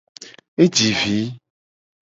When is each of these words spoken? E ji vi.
E 0.63 0.65
ji 0.75 0.89
vi. 0.99 1.17